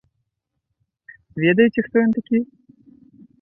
Ведаеце, 1.43 1.79
хто 1.89 1.95
ён 2.05 2.11
такі? 2.17 2.37